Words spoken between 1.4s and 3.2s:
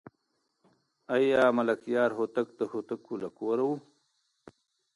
ملکیار هوتک د هوتکو